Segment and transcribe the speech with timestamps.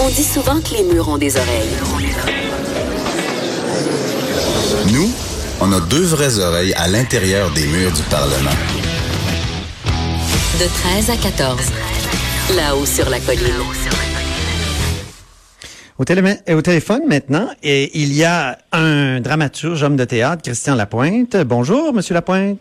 [0.00, 1.70] On dit souvent que les murs ont des oreilles.
[4.92, 5.10] Nous,
[5.60, 8.50] on a deux vraies oreilles à l'intérieur des murs du Parlement.
[10.58, 11.58] De 13 à 14.
[12.56, 13.40] Là-haut sur la colline.
[15.96, 20.74] Au, télé- au téléphone maintenant, et il y a un dramaturge, homme de théâtre, Christian
[20.74, 21.36] Lapointe.
[21.46, 22.58] Bonjour, Monsieur Lapointe.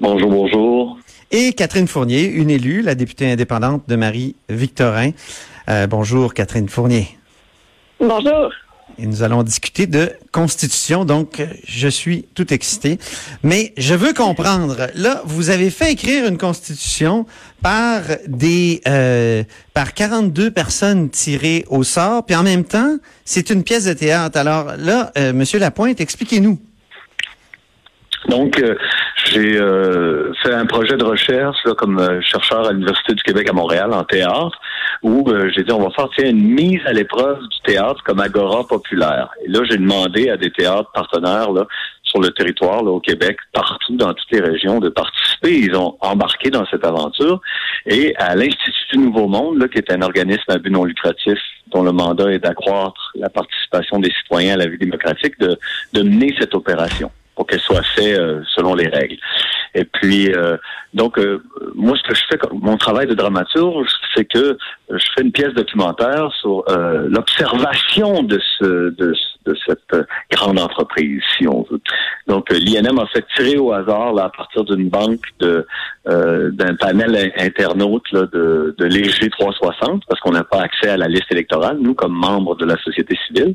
[0.00, 0.98] Bonjour, bonjour.
[1.30, 5.10] Et Catherine Fournier, une élue, la députée indépendante de Marie-Victorin.
[5.68, 7.08] Euh, bonjour, Catherine Fournier.
[8.00, 8.52] Bonjour.
[8.98, 12.98] Et nous allons discuter de constitution, donc je suis tout excité.
[13.42, 17.26] Mais je veux comprendre, là, vous avez fait écrire une constitution
[17.62, 23.64] par des euh, par 42 personnes tirées au sort, puis en même temps, c'est une
[23.64, 24.38] pièce de théâtre.
[24.38, 26.58] Alors là, euh, Monsieur Lapointe, expliquez-nous.
[28.28, 28.76] Donc, euh,
[29.24, 33.52] j'ai euh, fait un projet de recherche là, comme chercheur à l'Université du Québec à
[33.52, 34.58] Montréal en théâtre,
[35.04, 38.66] où euh, j'ai dit on va faire une mise à l'épreuve du théâtre comme agora
[38.66, 39.28] populaire.
[39.44, 41.66] Et là, j'ai demandé à des théâtres partenaires là,
[42.02, 45.58] sur le territoire là, au Québec, partout dans toutes les régions, de participer.
[45.58, 47.40] Ils ont embarqué dans cette aventure.
[47.86, 51.38] Et à l'Institut du Nouveau Monde, là, qui est un organisme à but non lucratif
[51.70, 55.58] dont le mandat est d'accroître la participation des citoyens à la vie démocratique, de
[56.02, 59.16] mener cette opération pour qu'elle soit faite euh, selon les règles.
[59.74, 60.56] Et puis, euh,
[60.92, 61.42] donc, euh,
[61.74, 64.56] moi, ce que je fais, mon travail de dramaturge, c'est que
[64.88, 70.58] je fais une pièce documentaire sur euh, l'observation de ce de, de cette euh, grande
[70.58, 71.80] entreprise, si on veut.
[72.26, 75.66] Donc, euh, l'INM a fait tirer au hasard là, à partir d'une banque de
[76.06, 80.98] euh, d'un panel internaute là, de, de Léger 360, parce qu'on n'a pas accès à
[80.98, 83.54] la liste électorale, nous, comme membres de la société civile.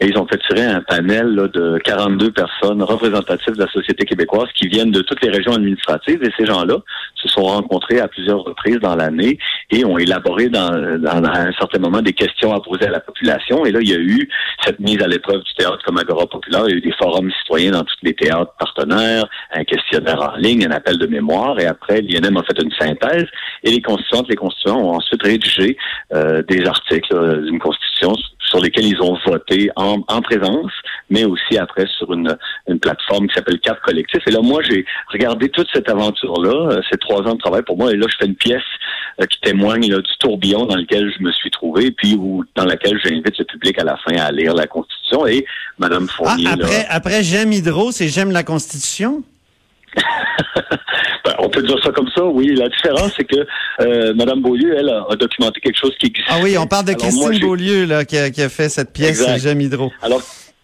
[0.00, 4.06] Et ils ont fait tirer un panel là, de 42 personnes représentatives de la société
[4.06, 6.22] québécoise qui viennent de toutes les régions administratives.
[6.22, 6.76] Et ces gens-là
[7.16, 9.38] se sont rencontrés à plusieurs reprises dans l'année
[9.70, 13.00] et ont élaboré dans, dans, à un certain moment des questions à poser à la
[13.00, 13.66] population.
[13.66, 14.28] Et là, il y a eu
[14.64, 16.64] cette mise à l'épreuve du théâtre comme agora populaire.
[16.66, 20.36] Il y a eu des forums citoyens dans tous les théâtres partenaires, un questionnaire en
[20.36, 21.58] ligne, un appel de mémoire.
[21.60, 23.26] Et après, l'INM a fait une synthèse.
[23.62, 25.76] Et les constituantes, les constituants ont ensuite rédigé
[26.12, 28.14] euh, des articles euh, d'une constitution
[28.50, 30.72] sur lesquels ils ont voté en, en présence,
[31.08, 32.36] mais aussi après sur une,
[32.68, 34.20] une plateforme qui s'appelle Cap Collectif.
[34.26, 37.76] Et là, moi, j'ai regardé toute cette aventure-là, euh, ces trois ans de travail pour
[37.78, 38.62] moi, et là, je fais une pièce
[39.20, 42.64] euh, qui témoigne là, du tourbillon dans lequel je me suis trouvé, puis où, dans
[42.64, 44.99] laquelle j'invite le public à la fin à lire la Constitution.
[45.26, 45.44] Et
[45.78, 49.22] Madame Ah, Fournier, là, après, après j'aime Hydro, c'est j'aime la Constitution?
[51.24, 52.54] ben, on peut dire ça comme ça, oui.
[52.54, 53.46] La différence, c'est que
[53.80, 56.28] euh, Madame Beaulieu, elle, a, a documenté quelque chose qui existe.
[56.30, 58.68] Ah oui, on parle de Alors, Christine moi, Beaulieu là, qui, a, qui a fait
[58.68, 59.22] cette pièce.
[59.38, 59.92] J'aime Hydro.
[60.02, 60.22] Alors,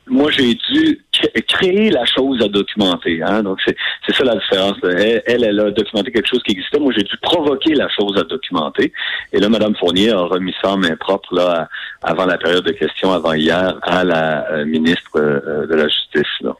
[0.08, 3.20] moi, j'ai dû cré- créer la chose à documenter.
[3.22, 3.42] Hein?
[3.42, 4.74] Donc, c'est ça la différence.
[4.84, 6.78] Elle, elle, elle a documenté quelque chose qui existait.
[6.78, 8.92] Moi, j'ai dû provoquer la chose à documenter.
[9.32, 11.68] Et là, Mme Fournier a remis ça en main propre là,
[12.02, 15.88] à- avant la période de questions, avant hier, à la euh, ministre euh, de la
[15.88, 16.32] Justice.
[16.42, 16.54] Là.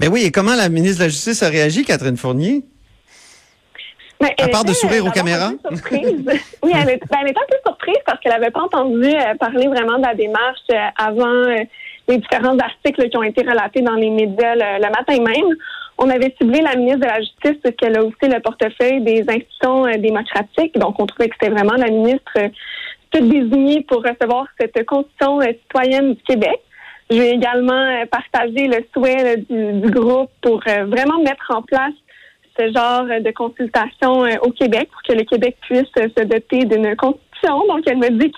[0.00, 2.62] Ben oui, et comment la ministre de la Justice a réagi, Catherine Fournier?
[4.20, 5.48] Mais À elle part de sourire aux caméras?
[5.48, 6.24] un peu surprise.
[6.62, 9.34] oui, elle, est- ben, elle était un peu surprise parce qu'elle n'avait pas entendu euh,
[9.38, 10.60] parler vraiment de la démarche
[10.96, 11.56] avant euh,
[12.08, 15.56] les différents articles qui ont été relatés dans les médias le, matin même.
[15.98, 19.24] On avait ciblé la ministre de la Justice parce qu'elle a aussi le portefeuille des
[19.28, 20.76] institutions euh, démocratiques.
[20.78, 22.48] Donc, on trouvait que c'était vraiment la ministre euh,
[23.10, 26.60] toute désignée pour recevoir cette constitution euh, citoyenne du Québec.
[27.10, 31.92] J'ai également partagé le souhait du, du groupe pour vraiment mettre en place
[32.58, 37.66] ce genre de consultation au Québec pour que le Québec puisse se doter d'une constitution.
[37.68, 38.32] Donc, elle me dit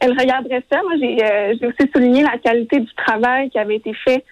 [0.00, 0.80] qu'elle regarderait ça.
[0.82, 4.24] Moi, j'ai euh, aussi souligné la qualité du travail qui avait été fait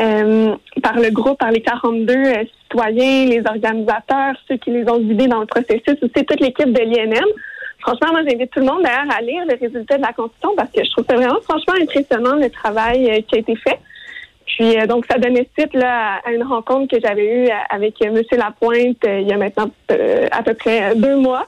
[0.00, 4.98] euh, par le groupe, par les 42 euh, citoyens, les organisateurs, ceux qui les ont
[4.98, 7.24] guidés dans le processus, aussi toute l'équipe de l'INM.
[7.80, 10.70] Franchement, moi, j'invite tout le monde d'ailleurs à lire le résultat de la Constitution parce
[10.70, 13.78] que je trouve ça vraiment franchement impressionnant le travail euh, qui a été fait.
[14.46, 18.00] Puis euh, donc ça donnait suite là, à, une rencontre que j'avais eue euh, avec
[18.00, 21.46] Monsieur Lapointe il y a maintenant à peu près deux mois.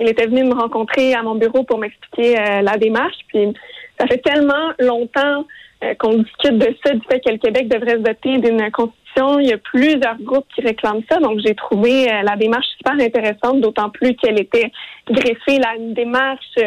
[0.00, 3.16] Il était venu me rencontrer à mon bureau pour m'expliquer euh, la démarche.
[3.28, 3.52] Puis
[3.98, 5.44] ça fait tellement longtemps
[5.82, 9.40] euh, qu'on discute de ça, du fait que le Québec devrait se doter d'une constitution.
[9.40, 11.18] Il y a plusieurs groupes qui réclament ça.
[11.18, 14.70] Donc, j'ai trouvé euh, la démarche super intéressante, d'autant plus qu'elle était
[15.10, 16.58] greffée à une démarche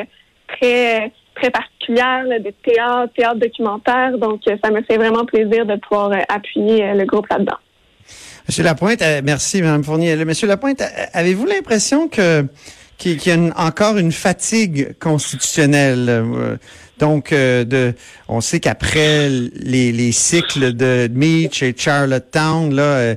[0.47, 4.17] très très particulière de théâtre, théâtre documentaire.
[4.17, 7.55] Donc, ça me fait vraiment plaisir de pouvoir appuyer le groupe là-dedans.
[8.45, 10.17] Monsieur Lapointe, merci, Mme Fournier.
[10.25, 10.83] Monsieur Lapointe,
[11.13, 12.45] avez-vous l'impression que
[13.17, 16.05] qu'il y a encore une fatigue constitutionnelle?
[16.09, 16.57] euh,
[16.99, 17.93] donc, euh, de,
[18.27, 23.15] on sait qu'après les, les cycles de Meach et Charlottetown, là, euh,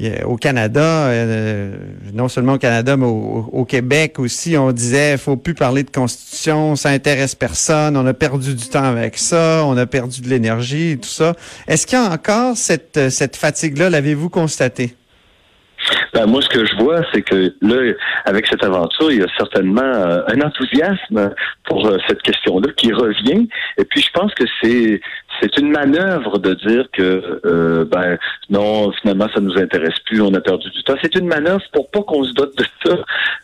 [0.00, 1.74] a- au Canada, euh,
[2.12, 6.76] non seulement au Canada, mais au, Québec aussi, on disait, faut plus parler de constitution,
[6.76, 10.90] ça intéresse personne, on a perdu du temps avec ça, on a perdu de l'énergie,
[10.90, 11.34] et tout ça.
[11.66, 12.54] Est-ce qu'il y a encore
[12.96, 14.94] euh, cette fatigue-là, l'avez-vous constaté?
[16.12, 17.92] Ben, moi, ce que je vois, c'est que là,
[18.24, 22.92] avec cette aventure, il y a certainement euh, un enthousiasme pour euh, cette question-là qui
[22.92, 23.48] revient.
[23.78, 25.00] Et puis, je pense que c'est
[25.40, 28.18] c'est une manœuvre de dire que euh, ben
[28.50, 30.94] non, finalement, ça nous intéresse plus, on a perdu du temps.
[31.02, 32.98] C'est une manœuvre pour pas qu'on se dote de ça.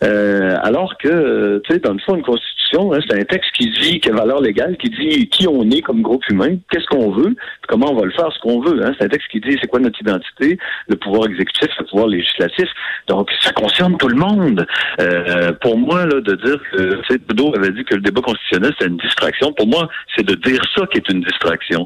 [0.04, 3.70] Euh, alors que, tu sais, dans le fond, une constitution, hein, c'est un texte qui
[3.70, 7.34] dit, a valeur légale, qui dit qui on est comme groupe humain, qu'est-ce qu'on veut,
[7.68, 8.84] comment on va le faire, ce qu'on veut.
[8.84, 8.92] Hein.
[8.98, 10.58] C'est un texte qui dit c'est quoi notre identité,
[10.88, 12.68] le pouvoir exécutif, le pouvoir législatif.
[13.08, 14.66] Donc, ça concerne tout le monde.
[15.00, 18.96] Euh, pour moi, là, de dire que, avait dit que le débat constitutionnel, c'est une
[18.98, 19.52] distraction.
[19.52, 21.79] Pour moi, c'est de dire ça qui est une distraction.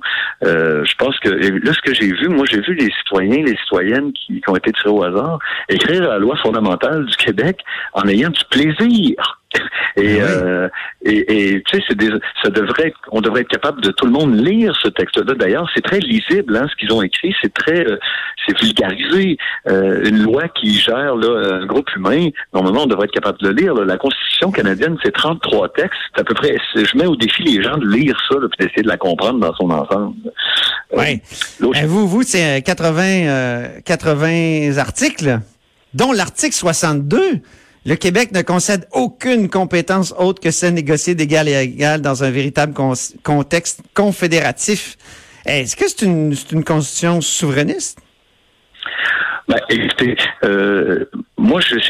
[0.44, 3.56] Euh, je pense que, là, ce que j'ai vu, moi, j'ai vu les citoyens, les
[3.56, 5.38] citoyennes qui, qui ont été tirés au hasard
[5.69, 7.61] écrire la loi fondamentale du Québec
[7.93, 9.41] en ayant du plaisir.
[9.97, 10.69] Et, Ben euh,
[11.05, 12.11] et, et, tu sais, c'est des,
[12.43, 15.35] ça devrait, on devrait être capable de tout le monde lire ce texte-là.
[15.35, 17.97] D'ailleurs, c'est très lisible, hein, ce qu'ils ont écrit, c'est très, euh,
[18.45, 19.37] c'est vulgarisé.
[19.69, 23.49] Euh, une loi qui gère là, un groupe humain, normalement, on devrait être capable de
[23.49, 23.75] le lire.
[23.75, 23.85] là.
[23.85, 25.93] La Constitution canadienne, c'est 33 textes.
[26.15, 28.67] C'est à peu près, je mets au défi les gens de lire ça, là, puis
[28.67, 30.17] d'essayer de la comprendre dans son ensemble.
[30.93, 31.21] Euh, Oui.
[31.61, 35.39] Ben, vous, vous, c'est euh, 80, euh, 80 articles,
[35.95, 37.41] dont l'article 62.
[37.87, 42.31] Le Québec ne concède aucune compétence autre que celle négociée d'égal à égal dans un
[42.31, 44.97] véritable con- contexte confédératif.
[45.45, 47.99] Est-ce que c'est une, une constitution souverainiste?
[49.49, 51.05] Ben, écoutez, euh,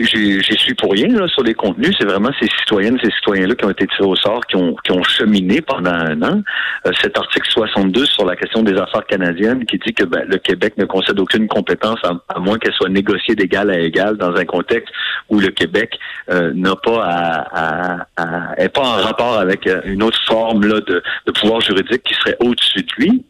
[0.03, 1.95] j'y suis pour rien là, sur les contenus.
[1.99, 4.93] C'est vraiment ces citoyennes, ces citoyens-là qui ont été tirés au sort, qui ont, qui
[4.93, 6.43] ont cheminé pendant un an.
[6.87, 10.39] Euh, cet article 62 sur la question des affaires canadiennes qui dit que ben, le
[10.39, 14.35] Québec ne concède aucune compétence à, à moins qu'elle soit négociée d'égal à égal dans
[14.35, 14.93] un contexte
[15.29, 15.99] où le Québec
[16.31, 20.67] euh, n'a pas à, à, à- est pas en rapport avec euh, une autre forme
[20.67, 23.25] là, de, de pouvoir juridique qui serait au-dessus de lui.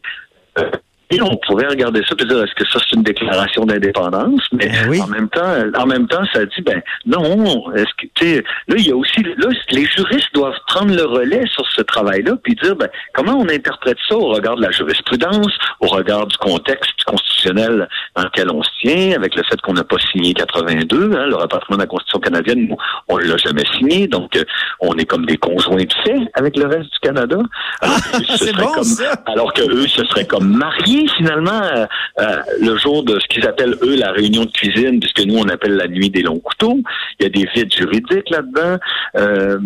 [0.59, 0.69] Euh,
[1.11, 4.67] et on pourrait regarder ça et dire est-ce que ça c'est une déclaration d'indépendance, mais
[4.67, 5.01] Ben oui.
[5.01, 7.71] en même temps, en même temps, ça dit ben non.
[7.73, 11.03] Est-ce que tu sais, là il y a aussi là les juristes doivent prendre le
[11.05, 14.71] relais sur ce travail-là puis dire ben comment on interprète ça au regard de la
[14.71, 19.73] jurisprudence, au regard du contexte constitutionnel dans lequel on se tient, avec le fait qu'on
[19.73, 22.75] n'a pas signé 82, hein, le rapatriement de la Constitution canadienne,
[23.07, 24.43] on l'a jamais signé, donc euh,
[24.79, 27.37] on est comme des conjoints de fait avec le reste du Canada.
[27.81, 29.13] Alors eux, ce serait bon, comme- ça.
[29.27, 31.85] alors que eux se seraient comme mariés finalement euh,
[32.19, 35.47] euh, le jour de ce qu'ils appellent eux la réunion de cuisine, puisque nous on
[35.49, 36.79] appelle la nuit des longs couteaux.
[37.19, 38.77] Il y a des vides juridiques là-dedans.
[39.17, 39.57] Euh,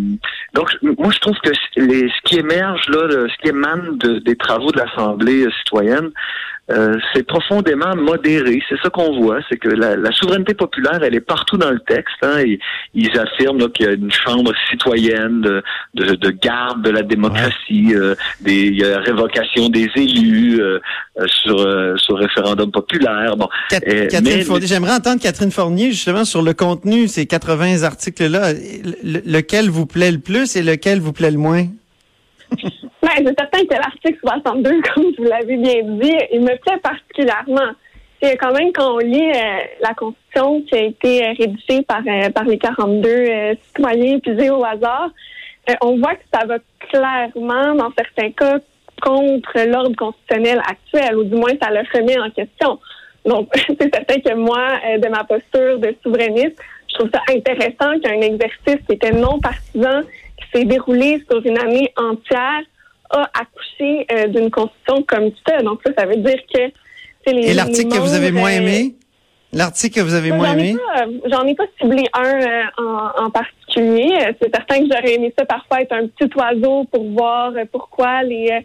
[0.54, 4.36] donc moi je trouve que les, ce qui émerge là, ce qui émane de- des
[4.36, 6.10] travaux de l'Assemblée citoyenne,
[6.72, 8.62] euh, c'est profondément modéré.
[8.70, 11.80] C'est ça qu'on voit, c'est que la, la souveraineté populaire, elle est partout dans le
[11.80, 12.16] texte.
[12.22, 12.60] Hein, et
[12.94, 15.64] ils affirment là, qu'il y a une chambre citoyenne de,
[15.96, 20.80] de, de garde de la démocratie, euh, des, il y a révocation des élus euh,
[21.20, 23.36] euh, sur, euh, sur référendum populaire.
[23.36, 27.84] Bon, Cat- Euh, Catherine mais- j'aimerais entendre Catherine Fournier justement sur le contenu, ces 80
[27.84, 28.54] articles-là.
[28.54, 31.66] Le- lequel vous plaît le plus et lequel vous plaît le moins?
[33.02, 37.72] Ben, c'est certain que l'article 62, comme vous l'avez bien dit, il me plaît particulièrement.
[38.22, 42.02] C'est quand même quand on lit euh, la Constitution qui a été euh, rédigée par,
[42.06, 45.10] euh, par les 42 euh, citoyens pisés au hasard,
[45.70, 46.58] euh, on voit que ça va
[46.90, 48.60] clairement, dans certains cas,
[49.02, 52.80] contre l'ordre constitutionnel actuel, ou du moins ça le remet en question.
[53.26, 56.58] Donc, c'est certain que moi, de ma posture de souverainiste,
[56.90, 60.02] je trouve ça intéressant qu'un exercice qui était non partisan,
[60.38, 62.62] qui s'est déroulé sur une année entière,
[63.10, 65.62] a accouché euh, d'une constitution comme ça.
[65.62, 66.62] Donc, ça, ça veut dire que
[67.26, 68.96] c'est les Et l'article que vous avez moins euh, aimé?
[69.52, 70.76] L'article que vous avez moi, moins aimé?
[70.98, 74.12] euh, j'en ai pas ciblé un euh, en, en particulier.
[74.22, 77.66] Euh, C'est certain que j'aurais aimé ça parfois être un petit oiseau pour voir euh,
[77.72, 78.60] pourquoi les, euh,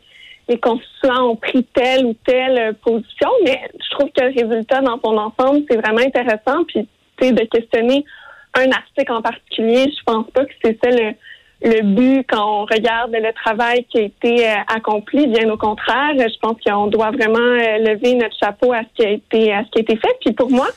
[0.48, 4.82] les constituants ont pris telle ou telle euh, position, mais je trouve que le résultat
[4.82, 6.64] dans son ensemble, c'est vraiment intéressant.
[6.68, 6.86] Puis,
[7.16, 8.04] tu sais, de questionner
[8.52, 11.14] un article en particulier, je pense pas que c'est ça le,
[11.64, 15.26] le but quand on regarde le travail qui a été euh, accompli.
[15.26, 19.06] Bien au contraire, je pense qu'on doit vraiment euh, lever notre chapeau à ce qui
[19.06, 20.14] a été à ce qui a été fait.
[20.20, 20.68] Puis pour moi,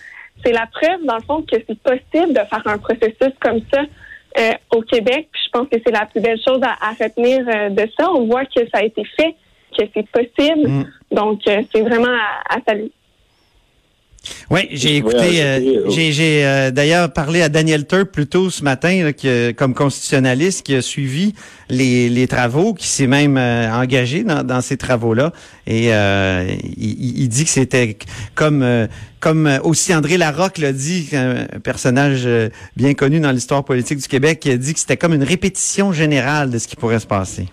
[0.43, 3.81] c'est la preuve dans le fond que c'est possible de faire un processus comme ça
[4.39, 5.27] euh, au Québec.
[5.31, 8.09] Puis je pense que c'est la plus belle chose à, retenir de ça.
[8.11, 9.35] On voit que ça a été fait,
[9.77, 10.69] que c'est possible.
[10.69, 10.85] Mm.
[11.11, 12.15] Donc c'est vraiment
[12.49, 12.91] à, à saluer.
[14.49, 19.11] Oui, j'ai écouté, euh, j'ai euh, d'ailleurs parlé à Daniel Turp plus tôt ce matin,
[19.57, 21.33] comme constitutionnaliste, qui a suivi
[21.69, 25.33] les, les travaux, qui s'est même euh, engagé dans, dans ces travaux-là.
[25.65, 27.97] Et il, il, dit que c'était
[28.35, 28.87] comme
[29.19, 32.29] comme aussi André Larocque l'a dit, un personnage
[32.77, 35.91] bien connu dans l'histoire politique du Québec, qui a dit que c'était comme une répétition
[35.91, 37.47] générale de ce qui pourrait se passer.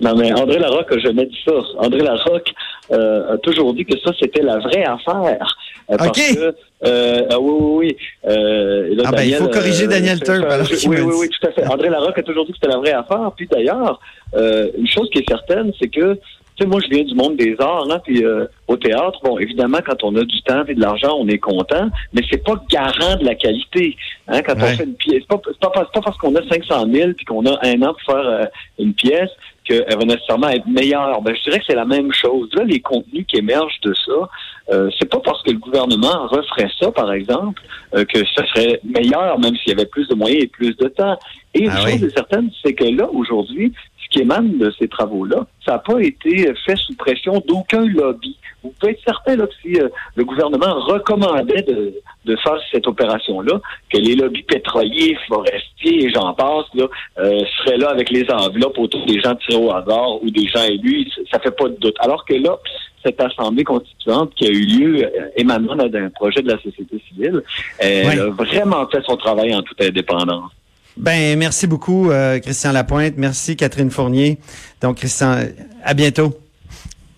[0.00, 1.52] Non, mais André Larocque a jamais dit ça.
[1.78, 2.52] André Larocque
[2.92, 5.56] a toujours dit que ça, c'était la vraie affaire.
[5.90, 7.96] Euh, que, euh, ah oui, oui, oui.
[8.28, 10.46] Euh, ah ben, il faut corriger Daniel Turp.
[10.86, 11.66] Oui, oui, oui, tout à fait.
[11.66, 13.32] André Larocque a toujours dit que c'était la vraie affaire.
[13.36, 14.00] Puis d'ailleurs,
[14.34, 16.18] une chose qui est certaine, c'est que
[16.54, 18.22] tu sais, moi, je viens du monde des arts, hein, puis
[18.68, 21.88] au théâtre, bon, évidemment, quand on a du temps et de l'argent, on est content,
[22.12, 23.96] mais c'est pas garant de la qualité.
[24.28, 27.12] Hein, quand on fait une pièce, c'est pas, pas, pas, parce qu'on a 500 000
[27.14, 28.48] puis qu'on a un an pour faire
[28.78, 29.30] une pièce
[29.78, 31.20] qu'elle va nécessairement être meilleure.
[31.22, 32.48] Ben, je dirais que c'est la même chose.
[32.54, 34.28] Là, les contenus qui émergent de ça,
[34.70, 37.62] euh, c'est pas parce que le gouvernement referait ça, par exemple,
[37.94, 40.88] euh, que ce serait meilleur, même s'il y avait plus de moyens et plus de
[40.88, 41.18] temps.
[41.54, 43.72] Et une ah chose est certaine, c'est que là, aujourd'hui,
[44.12, 48.36] qui émane de ces travaux-là, ça n'a pas été fait sous pression d'aucun lobby.
[48.62, 52.86] Vous pouvez être certain là, que si euh, le gouvernement recommandait de, de faire cette
[52.86, 56.86] opération-là, que les lobbies pétroliers, forestiers et j'en passe là,
[57.18, 60.62] euh, seraient là avec les enveloppes autour des gens tirés au hasard ou des gens
[60.62, 61.96] élus, ça fait pas de doute.
[61.98, 62.56] Alors que là,
[63.04, 67.42] cette assemblée constituante qui a eu lieu euh, émanant d'un projet de la société civile,
[67.78, 70.52] elle a vraiment fait son travail en toute indépendance.
[70.96, 74.38] Ben merci beaucoup euh, Christian Lapointe, merci Catherine Fournier.
[74.80, 75.36] Donc Christian,
[75.82, 76.38] à bientôt.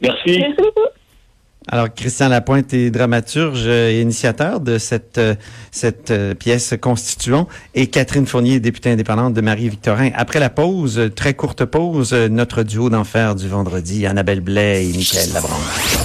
[0.00, 0.38] Merci.
[0.38, 0.88] Merci beaucoup.
[1.66, 5.34] Alors, Christian Lapointe est dramaturge et initiateur de cette, euh,
[5.70, 10.10] cette euh, pièce constituant et Catherine Fournier, députée indépendante de Marie-Victorin.
[10.14, 15.32] Après la pause, très courte pause, notre duo d'enfer du vendredi, Annabelle Blais et Michael
[15.32, 16.03] Labranche.